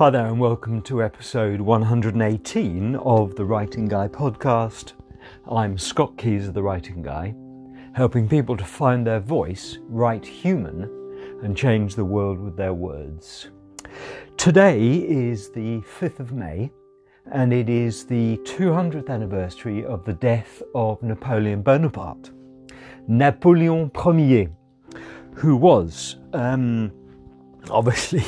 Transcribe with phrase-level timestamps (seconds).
[0.00, 4.94] Hi there, and welcome to episode 118 of the Writing Guy podcast.
[5.46, 7.34] I'm Scott Keys of the Writing Guy,
[7.92, 10.84] helping people to find their voice, write human,
[11.42, 13.50] and change the world with their words.
[14.38, 16.70] Today is the 5th of May,
[17.30, 22.30] and it is the 200th anniversary of the death of Napoleon Bonaparte.
[23.06, 24.48] Napoleon Ier,
[25.34, 26.90] who was um,
[27.70, 28.24] obviously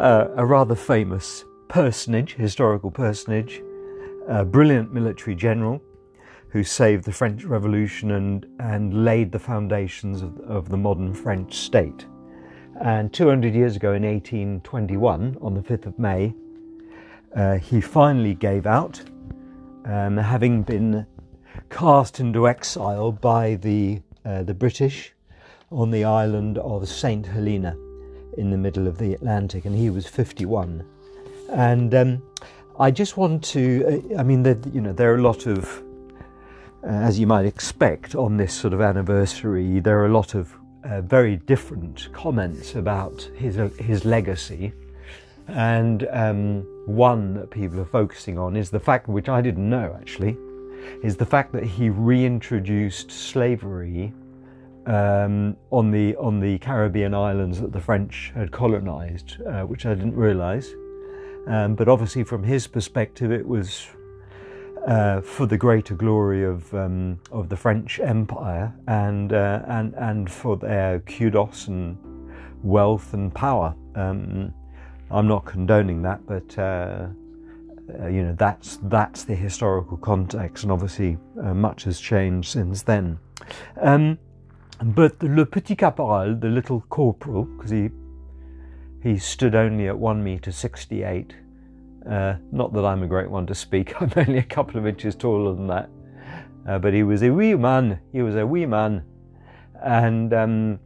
[0.00, 3.62] a, rather famous personage, historical personage,
[4.28, 5.82] a brilliant military general
[6.50, 11.54] who saved the French Revolution and, and laid the foundations of, of the modern French
[11.54, 12.06] state.
[12.80, 16.34] And 200 years ago, in 1821, on the 5th of May,
[17.34, 19.02] uh, he finally gave out,
[19.84, 21.06] um, having been
[21.70, 25.12] cast into exile by the, uh, the British
[25.70, 27.26] on the island of St.
[27.26, 27.76] Helena
[28.38, 30.84] in the middle of the Atlantic, and he was 51.
[31.50, 32.22] And um,
[32.78, 35.82] I just want to, uh, I mean, you know, there are a lot of,
[36.84, 40.54] uh, as you might expect on this sort of anniversary, there are a lot of
[40.84, 44.72] uh, very different comments about his uh, his legacy.
[45.48, 49.96] And um, one that people are focusing on is the fact, which I didn't know
[49.98, 50.36] actually,
[51.02, 54.12] is the fact that he reintroduced slavery
[54.88, 59.94] um, on the on the Caribbean islands that the French had colonised, uh, which I
[59.94, 60.68] didn't realise.
[61.46, 63.86] Um, but obviously, from his perspective, it was
[64.86, 70.30] uh, for the greater glory of um, of the French Empire and uh, and and
[70.30, 71.98] for their kudos and
[72.62, 73.74] wealth and power.
[73.94, 74.54] Um,
[75.10, 76.58] I'm not condoning that, but.
[76.58, 77.08] Uh,
[77.98, 82.82] uh, you know that's that's the historical context, and obviously uh, much has changed since
[82.82, 83.18] then.
[83.80, 84.18] Um,
[84.82, 87.90] but Le Petit Caporal, the little corporal, because he
[89.02, 91.34] he stood only at one meter sixty-eight.
[92.08, 93.94] Uh, not that I'm a great one to speak.
[94.00, 95.90] I'm only a couple of inches taller than that.
[96.66, 97.98] Uh, but he was a wee man.
[98.12, 99.04] He was a wee man,
[99.82, 100.80] and um,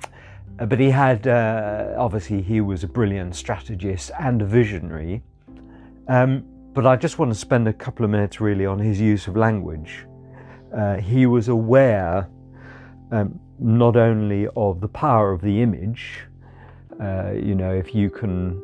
[0.57, 5.23] but he had uh, obviously he was a brilliant strategist and a visionary.
[6.09, 9.27] Um, but I just want to spend a couple of minutes really on his use
[9.27, 10.07] of language.
[10.75, 12.29] Uh, he was aware
[13.11, 16.21] um, not only of the power of the image,
[17.01, 18.61] uh, you know, if you can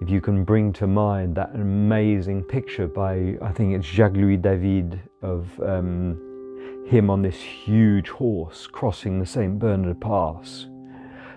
[0.00, 4.36] if you can bring to mind that amazing picture by I think it's Jacques Louis
[4.36, 6.18] David of um,
[6.86, 10.66] him on this huge horse crossing the Saint Bernard Pass.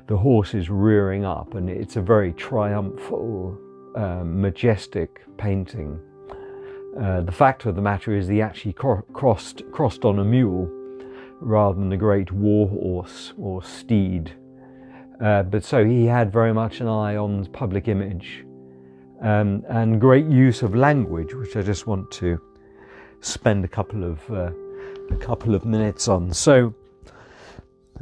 [0.07, 3.57] The horse is rearing up, and it's a very triumphal,
[3.95, 5.99] um, majestic painting.
[6.99, 10.71] Uh, the fact of the matter is, he actually cro- crossed crossed on a mule
[11.39, 14.31] rather than the great war horse or steed.
[15.21, 18.45] Uh, but so he had very much an eye on public image
[19.21, 22.39] um, and great use of language, which I just want to
[23.21, 24.51] spend a couple of uh,
[25.11, 26.33] a couple of minutes on.
[26.33, 26.73] So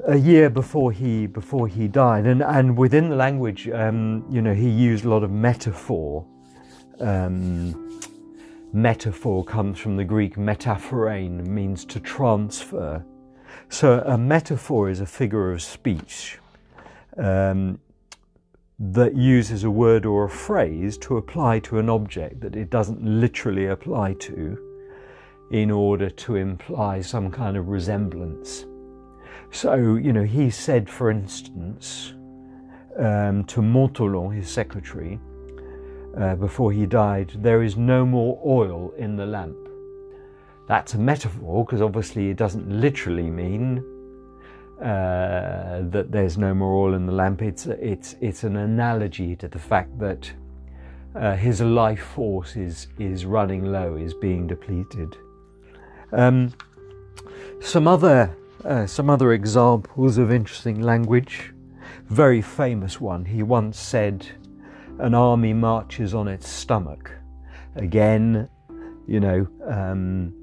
[0.08, 4.54] a year before he before he died, and and within the language, um, you know,
[4.54, 6.26] he used a lot of metaphor.
[7.00, 8.02] Um,
[8.74, 13.06] metaphor comes from the Greek metaphorein, means to transfer.
[13.70, 16.40] So a metaphor is a figure of speech
[17.18, 17.80] um,
[18.80, 23.04] that uses a word or a phrase to apply to an object that it doesn't
[23.04, 24.58] literally apply to
[25.52, 28.66] in order to imply some kind of resemblance.
[29.52, 32.14] So, you know, he said, for instance,
[32.98, 35.20] um, to Montholon, his secretary,
[36.18, 39.63] uh, before he died, there is no more oil in the lamp.
[40.68, 43.84] That's a metaphor because obviously it doesn't literally mean
[44.82, 47.42] uh, that there's no more oil in the lamp.
[47.42, 50.32] It's, it's, it's an analogy to the fact that
[51.16, 55.16] uh, his life force is, is running low, is being depleted.
[56.12, 56.54] Um,
[57.60, 58.36] some other
[58.66, 61.54] uh, some other examples of interesting language.
[62.06, 63.26] Very famous one.
[63.26, 64.26] He once said,
[65.00, 67.12] "An army marches on its stomach."
[67.76, 68.48] Again,
[69.08, 70.34] you know, um,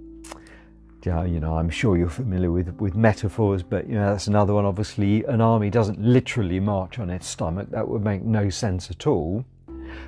[1.06, 4.64] you know, I'm sure you're familiar with, with metaphors, but you know that's another one.
[4.64, 7.70] Obviously, an army doesn't literally march on its stomach.
[7.70, 9.44] That would make no sense at all.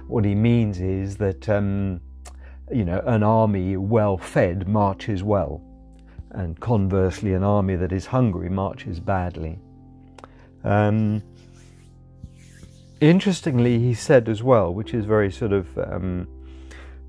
[0.07, 2.01] What he means is that um,
[2.71, 5.63] you know an army well fed marches well,
[6.33, 9.59] and conversely, an army that is hungry marches badly.
[10.65, 11.23] Um,
[13.01, 16.29] interestingly, he said as well, which is very sort of um,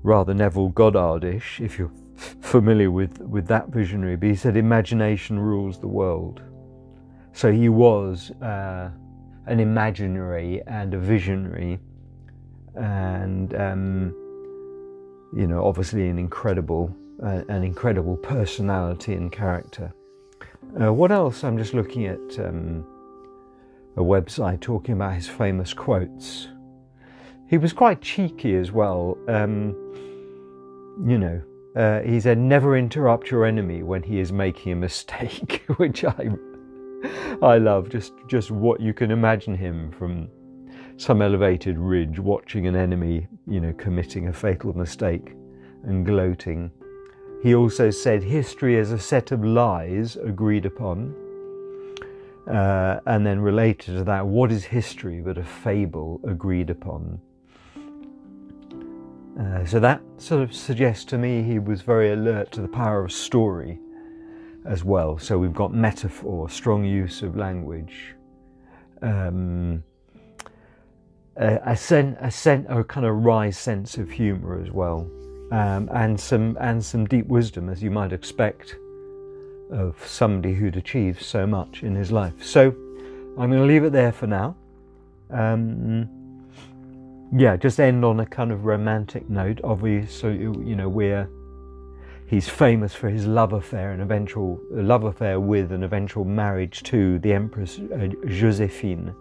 [0.02, 1.92] rather Neville Goddardish, if you're
[2.40, 6.42] familiar with, with that visionary, but he said imagination rules the world.
[7.32, 8.90] So he was uh,
[9.46, 11.80] an imaginary and a visionary,
[12.76, 14.14] and um,
[15.36, 19.92] you know, obviously an incredible, uh, an incredible personality and character.
[20.80, 21.44] Uh, what else?
[21.44, 22.86] I'm just looking at um,
[23.96, 26.48] a website talking about his famous quotes.
[27.48, 29.18] He was quite cheeky as well.
[29.28, 29.74] Um,
[31.04, 31.42] you know,
[31.76, 36.30] uh, he said, "Never interrupt your enemy when he is making a mistake," which I
[37.42, 37.88] I love.
[37.88, 40.28] Just just what you can imagine him from
[40.96, 45.34] some elevated ridge watching an enemy, you know, committing a fatal mistake
[45.82, 46.70] and gloating.
[47.42, 51.14] He also said history is a set of lies agreed upon.
[52.46, 57.20] Uh, and then related to that, what is history but a fable agreed upon?
[59.38, 63.04] Uh, so that sort of suggests to me he was very alert to the power
[63.04, 63.78] of story
[64.64, 65.18] as well.
[65.18, 68.14] So we've got metaphor, strong use of language,
[69.02, 69.82] um,
[71.36, 75.10] a, a, sen- a, sen- a kind of wry sense of humour as well,
[75.50, 78.76] um, and some and some deep wisdom, as you might expect
[79.72, 82.42] of somebody who'd achieved so much in his life.
[82.42, 82.68] So
[83.36, 84.56] I'm going to leave it there for now.
[85.30, 86.08] Um,
[87.32, 89.60] yeah, just end on a kind of romantic note.
[89.64, 91.28] Obviously, you know, we're
[92.26, 97.18] he's famous for his love affair, an eventual love affair with an eventual marriage to
[97.20, 99.14] the Empress uh, Josephine.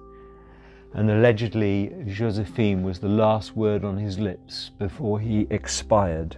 [0.93, 6.37] And allegedly, Josephine was the last word on his lips before he expired.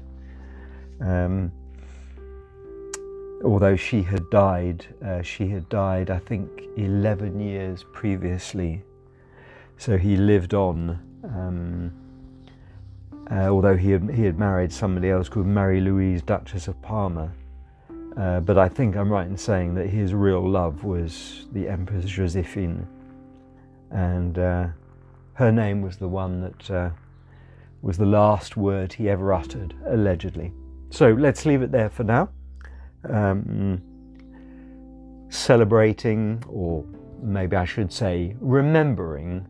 [1.02, 1.52] Um,
[3.44, 8.84] although she had died, uh, she had died, I think, 11 years previously.
[9.78, 11.05] So he lived on.
[11.26, 11.92] Um,
[13.32, 17.32] uh, although he had, he had married somebody else called Mary Louise, Duchess of Parma.
[18.18, 22.06] Uh, but I think I'm right in saying that his real love was the Empress
[22.06, 22.88] Josephine,
[23.92, 24.68] and uh,
[25.34, 26.90] her name was the one that uh,
[27.82, 30.54] was the last word he ever uttered, allegedly.
[30.92, 32.30] So let's leave it there for now.
[33.10, 33.82] Um,
[35.28, 36.86] celebrating, or
[37.22, 39.46] maybe I should say, remembering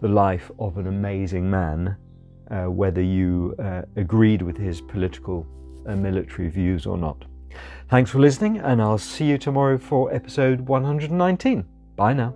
[0.00, 1.96] the life of an amazing man
[2.50, 5.46] uh, whether you uh, agreed with his political
[5.86, 7.24] and military views or not.
[7.88, 11.64] Thanks for listening, and I'll see you tomorrow for episode 119.
[11.96, 12.34] Bye now.